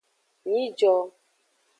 Nyijo. 0.49 0.93